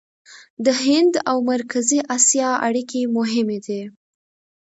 د 0.65 0.67
هند 0.83 1.13
او 1.29 1.37
مرکزي 1.51 1.99
اسیا 2.17 2.49
اړیکې 2.67 3.01
مهمې 3.17 3.59
دي. 3.65 3.81